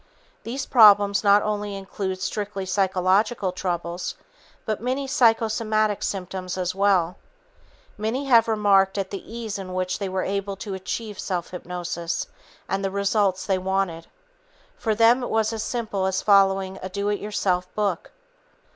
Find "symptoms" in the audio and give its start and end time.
6.01-6.57